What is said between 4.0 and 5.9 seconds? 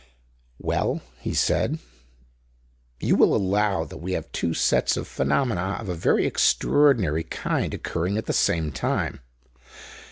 have two sets of phenomena of